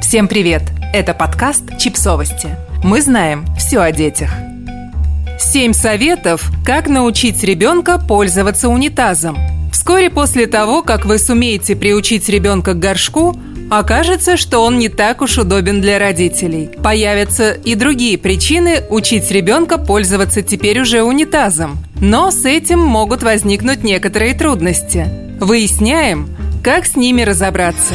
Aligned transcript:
Всем 0.00 0.28
привет! 0.28 0.62
Это 0.92 1.14
подкаст 1.14 1.78
«Чипсовости». 1.78 2.56
Мы 2.84 3.02
знаем 3.02 3.44
все 3.58 3.80
о 3.80 3.90
детях. 3.90 4.30
Семь 5.38 5.72
советов, 5.72 6.50
как 6.64 6.88
научить 6.88 7.42
ребенка 7.42 7.98
пользоваться 7.98 8.68
унитазом. 8.68 9.36
Вскоре 9.72 10.10
после 10.10 10.46
того, 10.46 10.82
как 10.82 11.06
вы 11.06 11.18
сумеете 11.18 11.74
приучить 11.74 12.28
ребенка 12.28 12.74
к 12.74 12.78
горшку, 12.78 13.36
окажется, 13.70 14.36
что 14.36 14.60
он 14.60 14.78
не 14.78 14.88
так 14.88 15.22
уж 15.22 15.38
удобен 15.38 15.80
для 15.80 15.98
родителей. 15.98 16.70
Появятся 16.82 17.52
и 17.52 17.74
другие 17.74 18.18
причины 18.18 18.84
учить 18.88 19.30
ребенка 19.30 19.78
пользоваться 19.78 20.42
теперь 20.42 20.80
уже 20.80 21.02
унитазом. 21.02 21.78
Но 22.00 22.30
с 22.30 22.44
этим 22.44 22.80
могут 22.80 23.22
возникнуть 23.22 23.82
некоторые 23.82 24.34
трудности. 24.34 25.08
Выясняем, 25.40 26.28
как 26.62 26.86
с 26.86 26.96
ними 26.96 27.22
разобраться. 27.22 27.94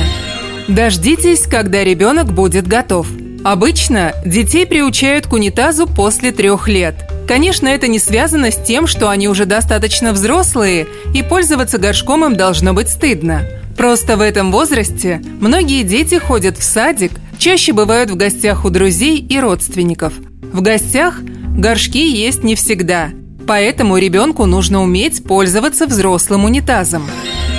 Дождитесь, 0.68 1.48
когда 1.48 1.84
ребенок 1.84 2.32
будет 2.34 2.68
готов. 2.68 3.08
Обычно 3.44 4.14
детей 4.26 4.66
приучают 4.66 5.28
к 5.28 5.34
унитазу 5.34 5.88
после 5.88 6.32
трех 6.32 6.68
лет. 6.68 6.96
Конечно, 7.28 7.68
это 7.68 7.88
не 7.88 7.98
связано 7.98 8.52
с 8.52 8.58
тем, 8.58 8.88
что 8.88 9.10
они 9.10 9.28
уже 9.28 9.46
достаточно 9.46 10.14
взрослые, 10.14 10.88
и 11.14 11.24
пользоваться 11.24 11.78
горшком 11.78 12.26
им 12.26 12.36
должно 12.36 12.74
быть 12.74 12.90
стыдно. 12.90 13.44
Просто 13.78 14.18
в 14.18 14.22
этом 14.22 14.52
возрасте 14.52 15.22
многие 15.40 15.84
дети 15.84 16.20
ходят 16.20 16.58
в 16.58 16.64
садик, 16.64 17.12
чаще 17.40 17.74
бывают 17.74 18.12
в 18.12 18.16
гостях 18.16 18.66
у 18.66 18.70
друзей 18.70 19.18
и 19.18 19.40
родственников. 19.40 20.14
В 20.54 20.62
гостях 20.62 21.22
горшки 21.22 22.12
есть 22.12 22.44
не 22.44 22.56
всегда, 22.56 23.10
поэтому 23.48 23.98
ребенку 23.98 24.46
нужно 24.46 24.84
уметь 24.84 25.24
пользоваться 25.24 25.88
взрослым 25.88 26.46
унитазом. 26.46 27.10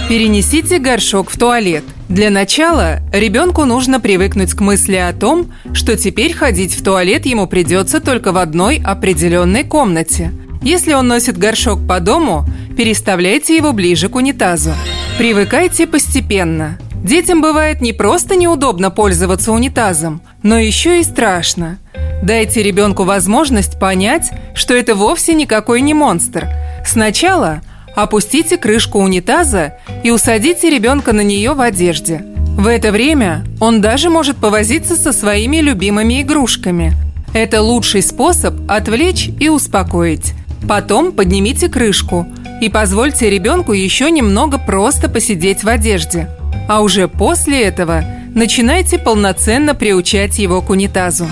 Перенесите 0.08 0.78
горшок 0.78 1.30
в 1.30 1.38
туалет. 1.38 1.84
Для 2.12 2.28
начала 2.28 3.00
ребенку 3.10 3.64
нужно 3.64 3.98
привыкнуть 3.98 4.52
к 4.52 4.60
мысли 4.60 4.96
о 4.96 5.14
том, 5.14 5.50
что 5.72 5.96
теперь 5.96 6.34
ходить 6.34 6.74
в 6.74 6.84
туалет 6.84 7.24
ему 7.24 7.46
придется 7.46 8.00
только 8.00 8.32
в 8.32 8.36
одной 8.36 8.82
определенной 8.84 9.64
комнате. 9.64 10.30
Если 10.60 10.92
он 10.92 11.08
носит 11.08 11.38
горшок 11.38 11.88
по 11.88 12.00
дому, 12.00 12.44
переставляйте 12.76 13.56
его 13.56 13.72
ближе 13.72 14.10
к 14.10 14.14
унитазу. 14.14 14.72
Привыкайте 15.16 15.86
постепенно. 15.86 16.78
Детям 17.02 17.40
бывает 17.40 17.80
не 17.80 17.94
просто 17.94 18.36
неудобно 18.36 18.90
пользоваться 18.90 19.50
унитазом, 19.50 20.20
но 20.42 20.58
еще 20.58 21.00
и 21.00 21.04
страшно. 21.04 21.78
Дайте 22.22 22.62
ребенку 22.62 23.04
возможность 23.04 23.80
понять, 23.80 24.32
что 24.54 24.74
это 24.74 24.94
вовсе 24.94 25.32
никакой 25.32 25.80
не 25.80 25.94
монстр. 25.94 26.46
Сначала– 26.84 27.62
Опустите 27.94 28.56
крышку 28.56 28.98
унитаза 28.98 29.74
и 30.02 30.10
усадите 30.10 30.70
ребенка 30.70 31.12
на 31.12 31.20
нее 31.20 31.52
в 31.52 31.60
одежде. 31.60 32.24
В 32.56 32.66
это 32.66 32.92
время 32.92 33.44
он 33.60 33.80
даже 33.80 34.08
может 34.10 34.36
повозиться 34.36 34.96
со 34.96 35.12
своими 35.12 35.58
любимыми 35.58 36.22
игрушками. 36.22 36.94
Это 37.34 37.62
лучший 37.62 38.02
способ 38.02 38.54
отвлечь 38.68 39.30
и 39.40 39.48
успокоить. 39.48 40.34
Потом 40.68 41.12
поднимите 41.12 41.68
крышку 41.68 42.26
и 42.60 42.68
позвольте 42.68 43.28
ребенку 43.30 43.72
еще 43.72 44.10
немного 44.10 44.58
просто 44.58 45.08
посидеть 45.08 45.64
в 45.64 45.68
одежде. 45.68 46.28
А 46.68 46.80
уже 46.82 47.08
после 47.08 47.62
этого 47.62 48.04
начинайте 48.34 48.98
полноценно 48.98 49.74
приучать 49.74 50.38
его 50.38 50.60
к 50.62 50.70
унитазу. 50.70 51.26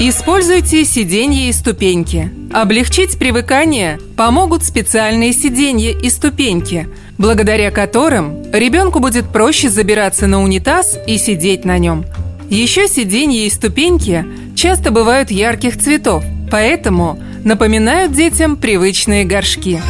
Используйте 0.00 0.84
сиденья 0.84 1.48
и 1.48 1.52
ступеньки. 1.52 2.28
Облегчить 2.52 3.16
привыкание 3.16 4.00
помогут 4.16 4.64
специальные 4.64 5.32
сиденья 5.32 5.92
и 5.92 6.10
ступеньки, 6.10 6.88
благодаря 7.16 7.70
которым 7.70 8.42
ребенку 8.52 8.98
будет 8.98 9.28
проще 9.28 9.70
забираться 9.70 10.26
на 10.26 10.42
унитаз 10.42 10.98
и 11.06 11.16
сидеть 11.16 11.64
на 11.64 11.78
нем. 11.78 12.04
Еще 12.50 12.88
сиденья 12.88 13.46
и 13.46 13.50
ступеньки 13.50 14.26
часто 14.56 14.90
бывают 14.90 15.30
ярких 15.30 15.78
цветов, 15.78 16.24
поэтому 16.50 17.20
напоминают 17.44 18.12
детям 18.12 18.56
привычные 18.56 19.24
горшки. 19.24 19.80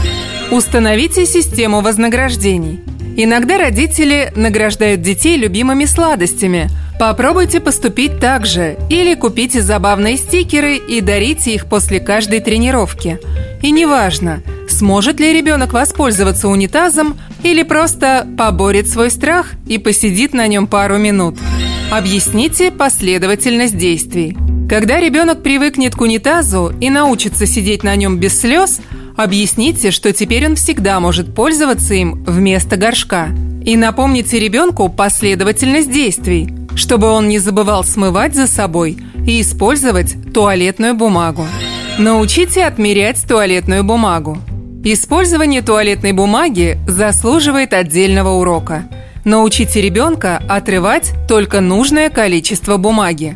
Установите 0.50 1.24
систему 1.24 1.80
вознаграждений. 1.80 2.80
Иногда 3.16 3.56
родители 3.56 4.30
награждают 4.36 5.00
детей 5.00 5.38
любимыми 5.38 5.86
сладостями– 5.86 6.68
Попробуйте 6.98 7.60
поступить 7.60 8.20
так 8.20 8.46
же 8.46 8.78
или 8.88 9.14
купите 9.14 9.60
забавные 9.62 10.16
стикеры 10.16 10.76
и 10.76 11.00
дарите 11.00 11.54
их 11.54 11.66
после 11.66 11.98
каждой 11.98 12.40
тренировки. 12.40 13.18
И 13.62 13.70
неважно, 13.72 14.42
сможет 14.68 15.18
ли 15.18 15.32
ребенок 15.32 15.72
воспользоваться 15.72 16.48
унитазом 16.48 17.18
или 17.42 17.62
просто 17.62 18.26
поборет 18.38 18.88
свой 18.88 19.10
страх 19.10 19.52
и 19.66 19.78
посидит 19.78 20.34
на 20.34 20.46
нем 20.46 20.66
пару 20.66 20.98
минут. 20.98 21.36
Объясните 21.90 22.70
последовательность 22.70 23.76
действий. 23.76 24.36
Когда 24.68 24.98
ребенок 25.00 25.42
привыкнет 25.42 25.94
к 25.94 26.00
унитазу 26.00 26.72
и 26.80 26.90
научится 26.90 27.44
сидеть 27.44 27.82
на 27.82 27.94
нем 27.96 28.18
без 28.18 28.40
слез, 28.40 28.80
объясните, 29.16 29.90
что 29.90 30.12
теперь 30.12 30.46
он 30.46 30.56
всегда 30.56 31.00
может 31.00 31.34
пользоваться 31.34 31.94
им 31.94 32.24
вместо 32.24 32.76
горшка. 32.76 33.28
И 33.64 33.76
напомните 33.76 34.38
ребенку 34.38 34.88
последовательность 34.88 35.90
действий– 35.90 36.48
чтобы 36.76 37.08
он 37.08 37.28
не 37.28 37.38
забывал 37.38 37.84
смывать 37.84 38.34
за 38.34 38.46
собой 38.46 38.98
и 39.26 39.40
использовать 39.40 40.16
туалетную 40.32 40.94
бумагу. 40.94 41.46
Научите 41.98 42.64
отмерять 42.64 43.24
туалетную 43.26 43.84
бумагу. 43.84 44.38
Использование 44.82 45.62
туалетной 45.62 46.12
бумаги 46.12 46.78
заслуживает 46.86 47.72
отдельного 47.72 48.30
урока. 48.30 48.88
Научите 49.24 49.80
ребенка 49.80 50.42
отрывать 50.48 51.12
только 51.28 51.60
нужное 51.60 52.10
количество 52.10 52.76
бумаги. 52.76 53.34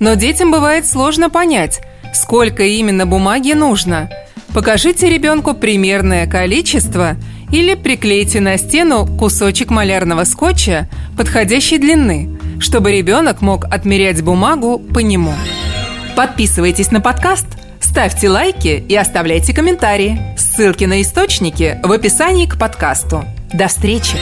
Но 0.00 0.14
детям 0.14 0.50
бывает 0.50 0.86
сложно 0.86 1.30
понять, 1.30 1.80
сколько 2.12 2.64
именно 2.64 3.06
бумаги 3.06 3.52
нужно. 3.52 4.10
Покажите 4.52 5.08
ребенку 5.08 5.54
примерное 5.54 6.26
количество 6.26 7.16
или 7.50 7.74
приклейте 7.74 8.40
на 8.40 8.58
стену 8.58 9.06
кусочек 9.06 9.70
малярного 9.70 10.24
скотча 10.24 10.88
подходящей 11.16 11.78
длины– 11.78 12.38
чтобы 12.62 12.92
ребенок 12.92 13.42
мог 13.42 13.64
отмерять 13.66 14.22
бумагу 14.22 14.78
по 14.78 15.00
нему. 15.00 15.34
Подписывайтесь 16.16 16.90
на 16.90 17.00
подкаст, 17.00 17.46
ставьте 17.80 18.28
лайки 18.28 18.84
и 18.88 18.94
оставляйте 18.94 19.52
комментарии. 19.52 20.20
Ссылки 20.38 20.84
на 20.84 21.02
источники 21.02 21.80
в 21.82 21.90
описании 21.90 22.46
к 22.46 22.58
подкасту. 22.58 23.24
До 23.52 23.68
встречи! 23.68 24.16